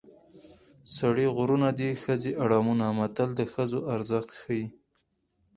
سړي 0.95 1.27
غرونه 1.35 1.69
دي 1.79 1.89
ښځې 2.01 2.31
اړمونه 2.43 2.85
متل 2.99 3.29
د 3.35 3.41
ښځو 3.53 3.79
ارزښت 3.95 4.29
ښيي 4.39 4.65